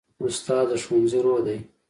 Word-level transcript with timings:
استاد 0.25 0.65
د 0.69 0.71
ښوونځي 0.83 1.19
روح 1.25 1.39
دی. 1.47 1.57